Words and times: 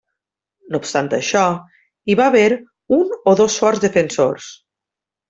No 0.75 0.79
obstant 0.83 1.09
això, 1.17 1.43
hi 2.11 2.15
va 2.21 2.29
haver 2.31 2.45
un 3.01 3.13
o 3.33 3.35
dos 3.43 3.59
forts 3.65 3.85
defensors. 3.85 4.49